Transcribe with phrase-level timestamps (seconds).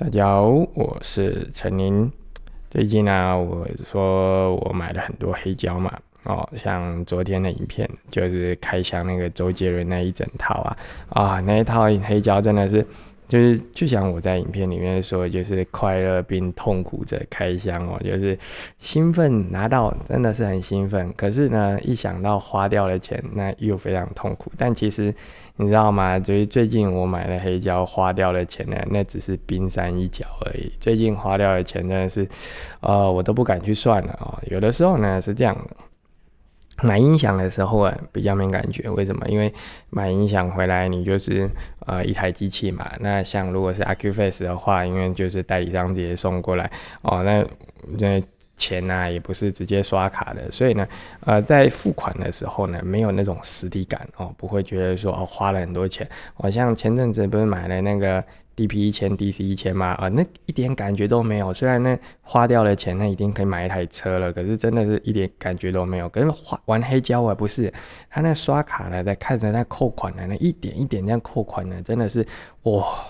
[0.00, 2.10] 大家好，我是陈宁。
[2.70, 5.92] 最近呢，我说我买了很多黑胶嘛，
[6.24, 10.76] 哦，像昨天的影片就是开箱那个周杰伦那一整套啊，
[11.10, 12.82] 啊，那一套黑胶真的是。
[13.30, 18.36] 就是就像我在影片里面说，就是快乐并痛苦着开箱哦，就是
[18.78, 24.50] 兴奋拿到真的是很兴奋，可是呢，一想到花掉了钱，那又非常痛苦。
[24.58, 25.14] 但其实
[25.54, 26.18] 你知道吗？
[26.18, 30.72] 就是最近我买了黑胶花掉了钱呢，那只是冰山一角而已。
[30.80, 32.26] 最近花掉的钱真的是，
[32.80, 34.36] 呃，我都不敢去算了哦。
[34.50, 35.56] 有的时候呢是这样。
[36.82, 39.26] 买音响的时候啊，比较没感觉，为什么？
[39.28, 39.52] 因为
[39.90, 41.48] 买音响回来，你就是
[41.86, 42.90] 呃一台机器嘛。
[43.00, 46.70] 那像如果是 AcuFace 的话，因为就是代理商直接送过来
[47.02, 47.44] 哦，那
[47.98, 48.22] 那
[48.60, 50.86] 钱呢也不是直接刷卡的，所以呢，
[51.24, 56.06] 呃，在付款的时候呢，没有那种实体感哦，不会觉得说哦花了很多钱。
[56.36, 58.22] 我像前阵子不是买了那个。
[58.56, 61.54] D.P 一千，D.C 一千嘛，啊，那一点感觉都没有。
[61.54, 66.06] 虽然那花掉了钱，那一定可以买一台车了，可是真的是一点感觉都没有。
[66.10, 67.72] 可是花玩黑胶啊，不是
[68.10, 72.26] 他那刷卡的，在看着那扣款的那一点一点那样扣款呢，真的是
[72.64, 73.02] 哇。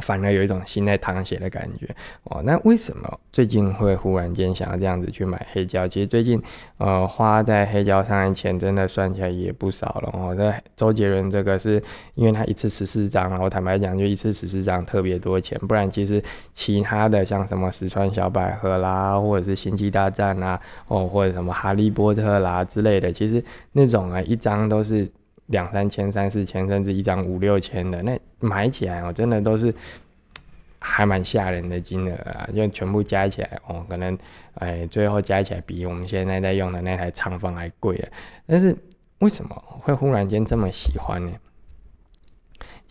[0.00, 1.86] 反而有一种心在淌血的感觉
[2.24, 2.42] 哦。
[2.44, 5.86] 那为什么最近会忽然间想要这样子去买黑胶？
[5.86, 6.40] 其实最近
[6.78, 10.34] 呃花在黑胶上的钱真的算起来也不少了哦。
[10.36, 11.82] 那周杰伦这个是
[12.14, 16.22] 因为他一次十四张，然后坦白讲就一次十四张特别多钱，不然其实
[16.54, 25.08] 其他的像什么石川小百合啦，或者是星际大战啦，哦或者什么哈利波特啦之类的，其实那种啊一张都是。
[25.52, 29.72] 两三千、三四千，甚至一张五六千的，那买起来哦，真的都是
[30.84, 32.48] 还蛮吓人的金额啊！
[32.52, 34.18] 就全部加起来哦，可能
[34.54, 38.08] 哎，最后加起来比我们现在在用的那台长风还贵了！
[38.48, 38.76] 但是
[39.20, 41.30] 为什么会忽然间这么喜欢呢？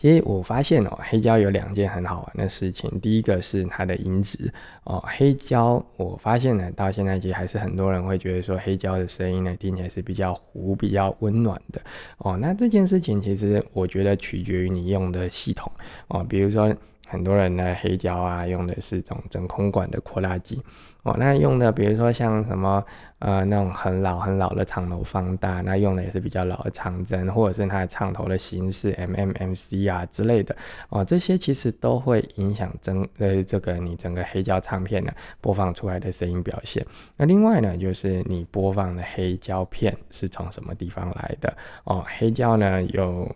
[0.02, 2.90] 其实我发现哦，黑胶有两件很好玩的事情。
[2.98, 11.80] 第一个是它的音质哦，黑胶我发现呢，到现在其实还是很多人会觉得说黑胶的声音呢听起来是比较糊、比较温暖的
[12.18, 12.36] 哦。
[12.36, 15.70] 那这件事情其实我觉得取决于你用的系统
[16.08, 16.74] 哦，比如说。
[17.12, 20.58] 很多人的黑胶啊，用的是这种真空管的扩大机
[21.02, 21.14] 哦。
[21.18, 22.82] 那用的，比如说像什么
[23.18, 30.56] 呃那种很老很老的长头放大，那用的也是比较老的长针，或者是它的唱头的形式 MMMC 啊之类的
[30.88, 31.04] 哦。
[31.04, 35.12] 这些其实都会影响整呃这个你整个黑胶唱片呢
[35.42, 36.82] 播放出来的声音表现。
[37.18, 42.02] 那另外呢，就是你播放的黑胶片是从什么地方来的哦？
[42.16, 43.30] 黑胶呢有。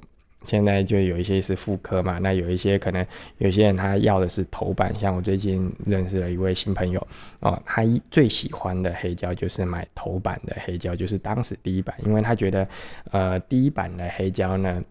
[0.46, 3.04] 现在就有一些是副科嘛，那有一些可能
[3.38, 7.06] 有些人他要的是头版，像我最近认识了一位新朋友
[7.40, 12.66] 哦，他最喜欢的黑胶就是买头版的黑胶，就是当时第一版，因为他觉得
[13.10, 14.82] 呃第一版的黑胶呢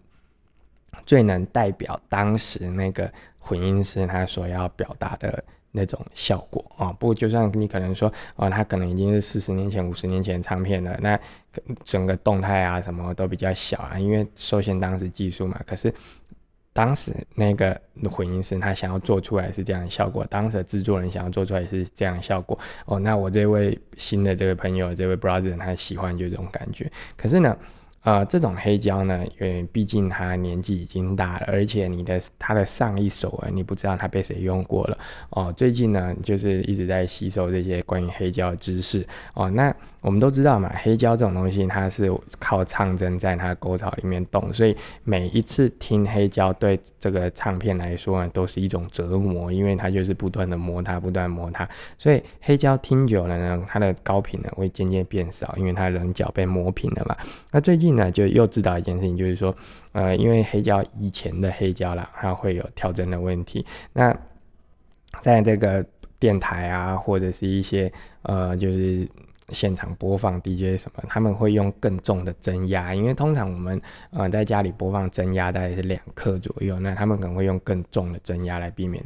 [1.04, 5.42] 最能代表当时那个混音师他所要表达的。
[5.76, 11.20] 那种效果啊，不过就算你可能说，哦，它可能已经是四十年前、五十年前唱片了，那
[11.84, 15.60] 整个动态啊什么都比较小啊，因为受限当时技术嘛。
[15.66, 15.92] 可是
[16.72, 17.78] 当时那个
[18.10, 22.58] 混音师他想要做出来是这样的效果，当时的制作人想要做出来是这样的效果。
[22.86, 26.90] 哦，那我这位新的这位朋友，这位 brother 他喜欢就这种感觉。
[27.16, 27.56] 可是呢？
[28.06, 34.96] 呃，这种黑胶呢，因为毕竟他年纪已经大了，而且你的他的上一首啊，你不知道他被谁用过了
[35.30, 35.52] 哦。
[35.56, 39.50] 最近呢，就是一直在吸收这些关于黑胶的知识哦。
[39.50, 42.08] 那我们都知道嘛，黑胶这种东西，它是
[42.38, 51.68] 靠唱针在它沟槽里面动，所以每一次听黑胶对这个唱片来说呢，都是一种折磨，因为它就是不断的磨它，不断磨它，
[51.98, 57.16] 所以黑胶听久了呢，它的高频呢会渐渐变少，因为它棱角被磨平了嘛。
[57.50, 59.52] 那最近那，就又知道一件事情，就是说，
[59.92, 64.16] 呃，因为黑胶以前的黑胶啦，它会有跳针的问题，那
[65.22, 65.84] 在这个
[66.18, 67.92] 电台啊，或者是一些
[68.22, 69.08] 呃，就是。
[69.50, 73.80] 现场播放 DJ 什么，他们会用更重的增压，因为通常我们
[74.10, 79.00] 呃在家里播放增压大概是两克左右，那他们可能会用更重的增压来避免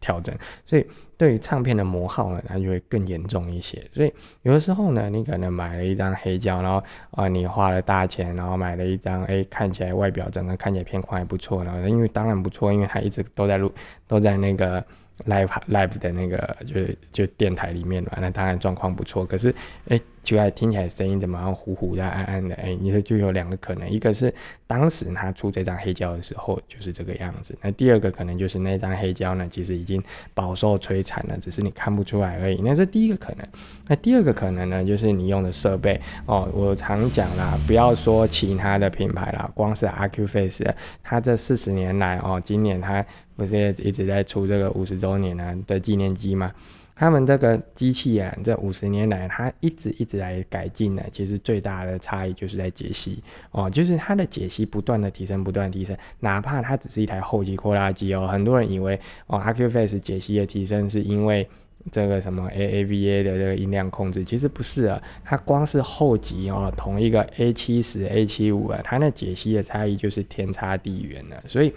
[0.00, 0.34] 调整，
[0.66, 0.86] 所以
[1.16, 3.82] 对于唱片的磨耗呢，它就会更严重一些。
[3.92, 4.12] 所以
[4.42, 13.72] 有的时候呢，你可能买了一张黑胶，然后啊你花了大钱，然后买了一张，哎看起来外表整个看起来片框还不错，然后因为当然不错，因为它一直都在录，
[14.08, 14.84] 都在那个。
[15.26, 19.22] live live 的那个就是就电台里面嘛，那当然状况不错。
[19.22, 19.54] 可是，
[19.88, 22.54] 哎，就爱听起来声音怎么样糊糊的、暗暗的？
[22.56, 24.32] 哎，你说就有两个可能，一个是
[24.66, 30.02] 当时他出这张黑胶的时候就是这个样子，那第二个可能就是那张黑胶呢，其实已经
[30.34, 32.60] 饱受摧残了，只是你看不出来而已。
[32.62, 33.46] 那是第一个可能，
[33.88, 36.48] 那第二个可能呢，就是你用的设备哦。
[36.52, 43.04] 我常讲啦，不要说其他的品牌啦，光是 a c u f a c e 它这四十年来哦，今年它
[43.36, 46.52] 不是一直在出这个五十周年啊的纪念机吗？
[47.00, 51.02] 他们这个机器啊，这五十年来，它一直一直来改进呢。
[51.10, 55.96] 其实最大的差异就是在解析哦，就是它的解析不断的提升，不断提升。
[56.18, 61.48] 哪怕它只是一台后级扩拉机哦，很多人以为哦，AcuFace 解析的提升是因为
[61.90, 65.02] 这个什么 AAVA 的这个音量控制，其实不是啊。
[65.24, 71.42] 它光是后级哦，同一个 A 七十、A 七五啊，它那解析的差异就是天差地远了。
[71.46, 71.72] 所以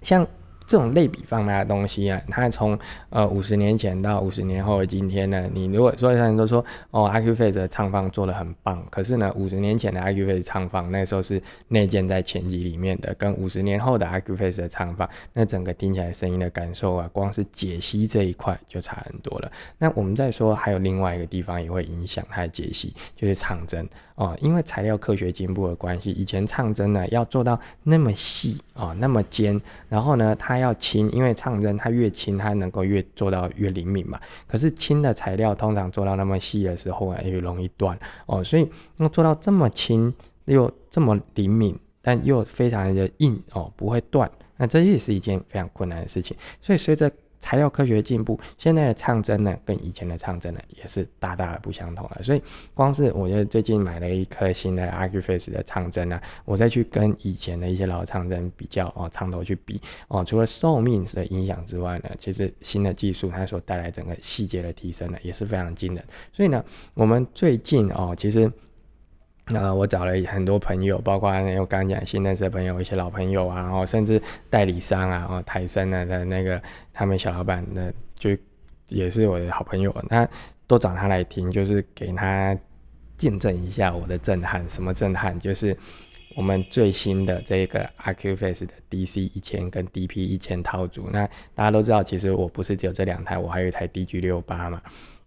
[0.00, 0.26] 像。
[0.70, 2.78] 这种类比放大的东西啊，它从
[3.08, 19.50] 呃五十年前到五十年后的今天呢，你如果所有人都说哦，IQ Face 的唱放做的很棒，可是呢，五十年前的 IQ Face 唱放那时候是内建在前级里面的，跟五十年后的 IQ Face 的唱放，那整个听起来声音的感受啊，光是解析这一块就差很多了。
[19.76, 23.84] 那我们再说还有另外一个地方也会影响它的解析，就是唱针。
[24.20, 29.58] 哦，因为材料科学进步的关系，以前唱针呢要做到那么细啊，那么尖，
[29.88, 34.20] 然后呢它要轻，因为唱针它越轻，它能够越做到越灵敏嘛。
[34.46, 38.44] 可是轻的材料通常做到那么细的时候啊，越容易断哦。
[38.44, 38.68] 所以
[38.98, 40.12] 要做到这么轻
[40.44, 46.36] 又这么灵敏，但又非常的硬哦，不会断，那这也是一件非常困难的事情。
[46.60, 47.10] 所以随着
[47.40, 52.22] 材料科学进步，现在的唱针呢，跟以前的唱针呢，也是大大的不相同了。
[52.22, 52.42] 所以，
[52.74, 66.04] 光是我觉得最近买了一颗新的 Accuface 的唱针呢，我再去跟以前的一些老唱针比较哦，唱头去比哦，除了寿命的影响之外呢，其实新的技术它所带来整个细节的提升呢，也是非常惊人。
[66.32, 66.64] 所以呢，
[66.94, 68.50] 我们最近哦，其实。
[69.52, 76.62] 那我找了很多朋友，包括我刚讲新认识的朋友，一些老朋友啊，然后甚至代理商啊，然后台生的的那个
[76.92, 78.36] 他们小老板，那就
[78.88, 80.28] 也是我的好朋友，那
[80.66, 82.56] 都找他来听，就是给他
[83.16, 84.68] 见证一下我的震撼。
[84.68, 85.38] 什么震撼？
[85.38, 85.76] 就是
[86.36, 91.08] 我们最新的这个 AQFace 的 DC 一千跟 DP 一千套组。
[91.12, 94.80] 那大家都知道，其实我不是只有这两台，我还有一台 DG 六八嘛。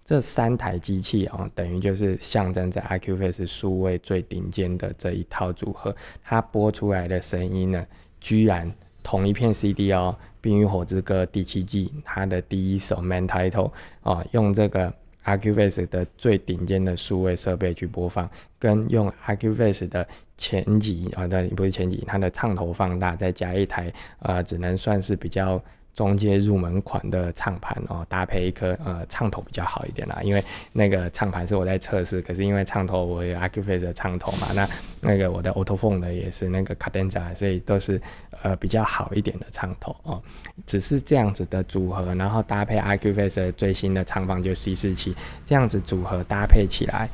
[0.06, 7.86] 这三台机器哦，等于就是象征着 IQ Face 数位最顶尖的这一套组合，它播出来的声音呢，
[8.20, 8.70] 居然
[9.02, 13.72] 同一片 CD 哦，《冰与火之歌》第七季它的第一首 Main Title
[14.02, 18.30] 哦，用这个 IQ Face 的最顶尖的数位设备去播放，
[18.60, 20.06] 跟用 IQ Face 的
[20.38, 25.64] 前级啊，对，不是前级，它的唱头放大，再加一台呃，只能算是比较。
[25.94, 34.68] 中阶入门款的唱盘哦，搭配一颗呃唱头比较好一点啦，因为那个唱盘是我在测试，可是因为唱头我有 Accuface 的唱头嘛，那
[35.02, 38.02] 那个我的 Autophone 的也是那个 Cadenza，所以都是
[38.42, 40.22] 呃比较好一点的唱头哦。
[40.66, 47.08] 只是这样子的组合，然后搭配 Accuface 最新的唱方就 C 四七，这样子组合搭配起来，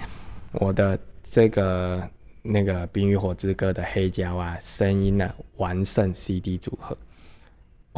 [0.54, 2.02] 我的这个
[2.42, 6.98] 那个《冰与火之歌》的黑胶啊，声音呢完胜 CD 组合。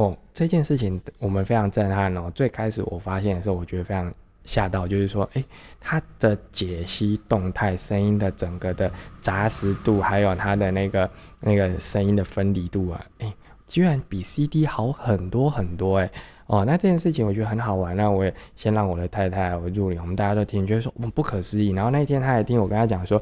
[0.02, 2.32] 哦，这件事情我们非常震撼哦。
[2.34, 4.12] 最开始我发现的时候，我觉得非常
[4.46, 5.44] 吓到，就是说，哎，
[5.80, 11.10] 它的解析动态声音的整个的扎实度，还有它的那个
[11.40, 13.32] 那个声音的分离度啊，哎，
[13.68, 16.10] 居然比 CD 好很多很多，哎，
[16.48, 17.96] 哦，那这件事情我觉得很好玩。
[17.96, 21.72] 那我也先让我的太太我助理，我们大家都听，觉得说我们不可思议。
[21.72, 23.22] 然后那一天他也听我跟他讲说。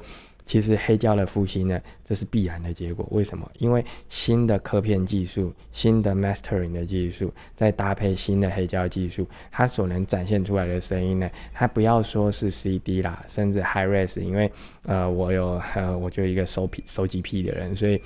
[0.49, 3.07] 其实黑胶的复兴呢，这是必然的结果。
[3.11, 3.47] 为什么？
[3.59, 14.51] 因为新的刻片技术、新的 mastering 的技术，再搭配新的黑胶技术，它所能展现出来的声音呢，它不要说是 CD 啦，甚至 high res，因为
[14.87, 18.01] 呃，我有呃，我就一个收皮收集癖的人，所以。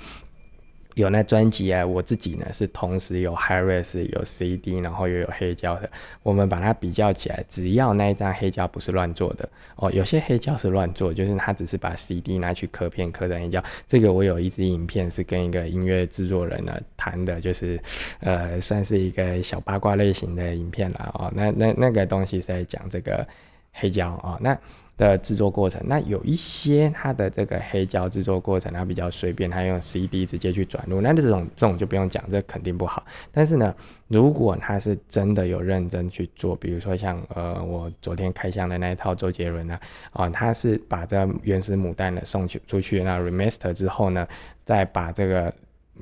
[0.94, 5.90] 有那专辑啊，我自己呢是同时有 Hi-Res 有 CD，然后又有黑胶的。
[6.22, 13.62] 我们把它比较起来，只要那一张黑胶不是乱做的哦，有些黑胶是乱做，就是他只是把 CD 拿去刻片刻成黑胶。
[13.86, 17.80] 这个我有一支影片是跟一个音乐制作人呢谈的，就是
[18.20, 21.32] 呃算是一个小八卦类型的影片了哦。
[21.34, 23.26] 那那那个东西在讲这个
[23.72, 24.56] 黑胶啊，那。
[24.96, 33.04] 的制作过程，那有一些它的这个黑胶制作过程，它比较随便，它用 CD 直接去转录，那这种这种就不用讲，这肯定不好。
[33.32, 33.74] 但是呢，
[34.08, 39.80] 如果他是真的有认真去做，比如说像呃我昨天开箱的那一套周杰伦啊，
[40.12, 44.26] 啊他是把这原始母带呢送去出去那 remaster 之后呢，
[44.64, 45.52] 再把这个。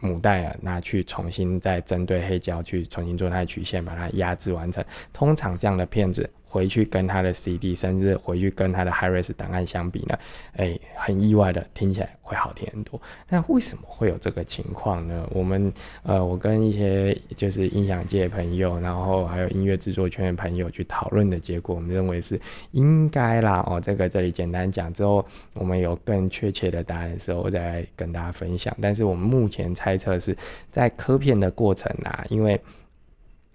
[0.00, 4.82] 母带啊，拿去重新再针对黑胶去重新做它的曲线，把它压制完成。
[5.12, 10.18] 通常这样的片子回去跟他的 CD，甚至回去跟他的 HiRes 档案相比呢，
[10.56, 13.00] 哎，很意外的听起来会好听很多。
[13.26, 15.26] 那为什么会有这个情况呢？
[15.32, 22.38] 我们呃，我跟一些就是音响界的朋友，然后还有音乐制作圈的朋友去讨论的结果，我们认为是
[22.72, 23.64] 应该啦。
[23.66, 28.76] 哦，这个这里简单讲之后，我们有更确切的答案的时候，我再跟大家分享。
[28.78, 30.36] 但是我们目前猜测是
[30.70, 32.60] 在刻片的过程啊，因为。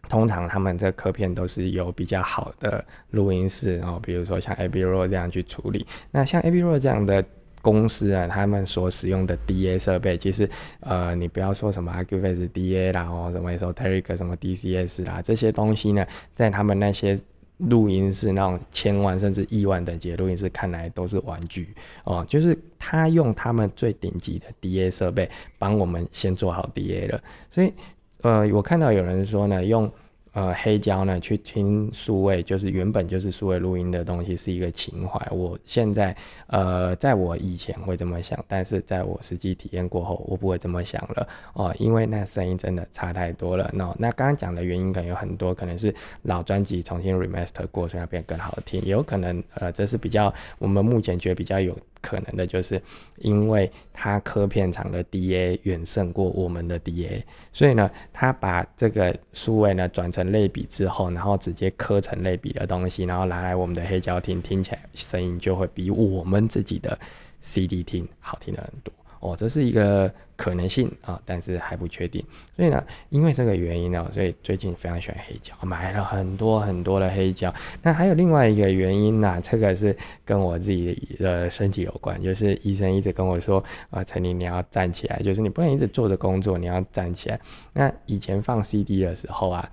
[0.10, 5.86] 通常他们这颗片都是有比较好的录音室，然后比如说像 a b r o 这样去处理。
[6.12, 7.24] 那像 a b r o 这样的
[7.62, 10.50] 公司啊，他们所使用的 DA 设备，其实
[10.80, 17.20] 呃，你不要说什么 Acuvus DA 啦，哦什么 Esoteric 什么 DCS 啦，这些东西呢，在他们那些
[17.58, 21.74] 录音室那种千万甚至亿万等级的录音室看来都是玩具
[22.06, 27.22] 哦，就是他用他们最顶级的 DA 设备帮我们先做好 DA 了，
[27.52, 27.74] 所以。
[28.22, 29.92] 呃，我看到有人说呢，用。
[30.34, 35.20] 呃，黑胶呢，去听数位，就是原本就是数位录音的东西，是一个情怀。
[35.32, 43.68] 我现在，呃，在我以前会这么想，但是在我实际体验过后，我不会这么想了哦，因为那声音真的差太多了。
[43.74, 51.76] 那那刚刚讲的原因可能有很多，可能是老专辑重新 remaster 过，所以变更好听，也有可能，呃，这是比较我们目前觉得比较有
[52.08, 52.80] 可能的，就是
[53.18, 60.28] 因为它科片厂的 DA 远胜过我们的 DA，所以呢，他把这个数位呢转成。
[60.28, 67.00] 类比之后，然后直接刻成类比的东西，然后拿来我们的黑胶听，听起来声音就会比我们自己的
[67.42, 72.24] CD 听好听的很多哦，这是一个可能性啊，但是还不确定。
[72.56, 77.54] 所以呢，因为这个原因呢，所以最近非常喜欢黑胶，买了很多很多的黑胶。
[77.82, 87.40] 那还有另外一个原因呢，这个是跟我自己的身体有关，就是医生一直跟我说啊，陈林你要站起来，就是你不能一直坐着工作，你要站起来。
[87.74, 89.70] 那以前放 CD 的时候啊。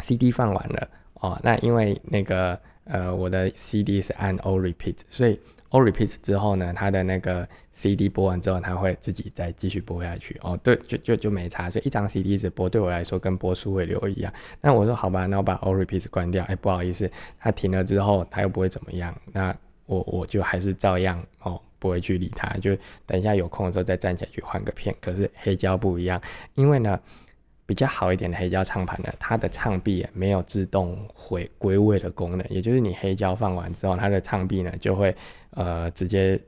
[0.00, 0.88] CD 放完了
[1.20, 5.38] 哦，那因为那个呃，我的 CD 是按 All Repeat，所以
[5.72, 10.56] All Repeat 之后呢，它的那个 CD 播完之后，它会自己再继续播下去哦。
[10.62, 14.32] 对，就就就没差，所以一张 CD 一直播对我来说跟播数位流一样。
[14.60, 16.44] 那我说好吧，那我把 All Repeat 关掉。
[16.44, 17.10] 哎，不好意思，
[17.40, 19.12] 它停了之后，它又不会怎么样。
[19.32, 19.52] 那
[19.86, 22.76] 我我就还是照样哦，不会去理它，就
[23.06, 24.94] 等一下有空的时候再站起来去换个片。
[25.00, 26.20] 可是黑胶不一样，
[26.54, 27.00] 因为呢。
[27.72, 35.16] 比较好一点的黑胶唱盘呢，它的唱臂没有自动回归位的功能，也就是你黑胶放完之后，它的唱臂呢就会
[35.52, 36.38] 呃直接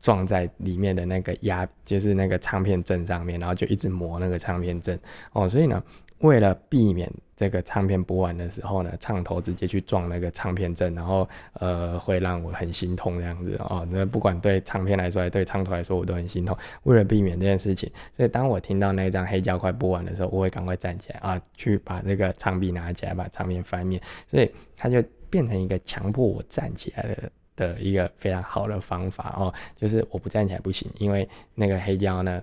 [0.00, 4.98] 撞在里面的那个压，就是那个唱片阵上面，然后就一直磨那个唱片阵
[5.34, 5.84] 哦，所以呢。
[6.18, 13.86] 为了避免这个唱片播完的时候呢，唱头直接去撞那个唱片阵，然后呃会让我很心痛这样子哦。
[13.90, 16.56] 那不管对唱片来说，还对唱头来说，我都很心痛。
[16.84, 24.00] 为了避免这件事情，所以当我听到那张黑胶快播完的时候，我会赶快站起来啊，去把这个唱臂拿起来，把唱片翻面。
[24.30, 29.52] 所以它就变成一个强迫我站起来的的一个非常好的方法哦。
[29.74, 32.42] 就是我不站起来不行，因为那个黑胶呢。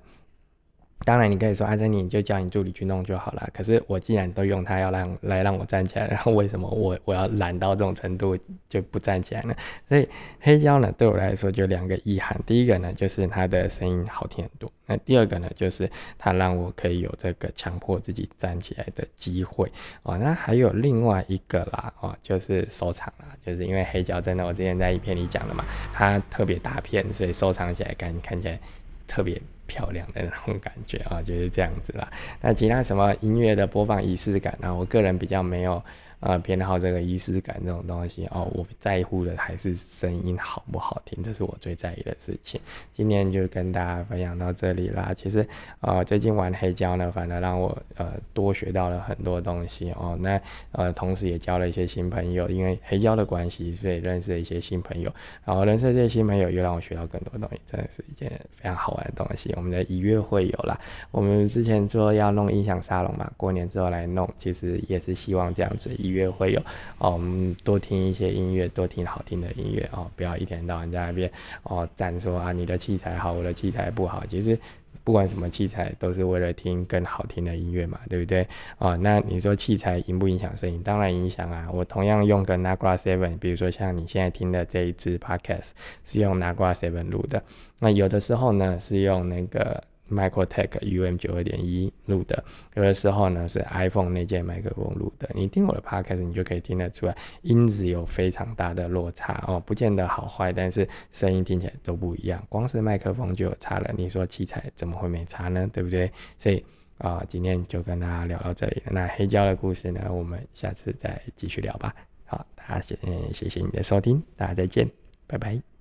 [1.04, 3.50] 当然，你可以说阿珍，你就叫你助理去弄就好了。
[3.54, 8.38] 可是我既然都用它要让来让我站起来，然后为什么我我要懒到这种程度
[8.70, 9.56] 就不站起来呢？
[9.90, 10.08] 所以
[10.40, 12.40] 黑胶呢，对我来说就两个遗憾。
[12.46, 14.72] 第一个呢，就是它的声音好听很多。
[14.86, 15.90] 那第二个呢，就是
[16.20, 19.72] 它让我可以有这个强迫自己站起来的机会
[20.04, 20.18] 哦。
[20.18, 28.60] 那还有另外一个啦，哦，就是收藏啦，就是因为黑胶真的，我之前在一篇里讲了嘛，它特别大片，所以收藏起来看看起来
[29.08, 29.42] 特别。
[29.72, 32.12] 漂亮的那种感觉啊，就是这样子啦。
[32.42, 34.76] 那其他什么音乐的播放仪式感呢？
[34.76, 35.82] 我个人比较没有。
[36.22, 42.62] 呃，偏好这个仪式感这种东西哦，我在乎的还是声音好不好听，这是我最在意的事情。
[42.94, 45.14] 今天就跟大家分享到这里啦。
[45.16, 45.44] 其实，
[45.80, 50.16] 呃，最近玩黑胶呢，反而让我呃多学到了很多东西哦。
[50.22, 50.40] 那
[50.74, 55.12] 呃，同时也交了一些新朋友，因为黑胶的关系，所以认识了一些新朋友。
[55.44, 59.52] 然后认识这些新朋友，又让我学到更多东西，真的是一件非常好玩的东西。
[59.58, 66.11] 我们的一月会有啦，我们之前说要弄音响沙龙嘛，过年之后来弄，其实也是希望这样子一。
[66.12, 66.60] 约会有
[67.00, 71.32] 哦，我们多听一些音乐，多听好听的音乐哦，不要一天到晚在那边
[71.64, 74.24] 哦赞说啊你的器材好，我的器材不好。
[74.28, 74.58] 其实
[75.04, 78.48] 不管什么器材，都是为了听更好听的音乐嘛，对不对？
[78.78, 80.82] 哦，那你说器材影不影响声音？
[80.84, 81.68] 当然影响啊。
[81.74, 85.72] 我同样用个 Nagra Seven，比如说像你现在听的这一支 Podcast
[86.06, 87.42] 是用 Nagra Seven 录的，
[87.80, 89.84] 那有的时候呢是用那个。
[90.12, 92.44] Microtech UM 九二点一录的，
[92.76, 95.30] 有的时候呢是 iPhone 那件麦克风录的。
[95.34, 102.46] 你听我的 Podcast，你就可以听得出来，音质有非常大的落差哦，不见得好坏，但是声音听起来都不一样。
[102.50, 105.70] 光是麦克风就有差了，你说器材怎么会没差呢？
[105.72, 106.12] 对不对？
[106.38, 106.64] 所以
[106.98, 108.84] 啊，今天就跟大家聊到这里。
[108.92, 111.96] 那黑胶的故事呢，我们下次再继续聊吧。
[112.26, 112.98] 好，大家谢
[113.34, 114.90] 谢谢你的收听，大家再见，
[115.26, 115.81] 拜拜。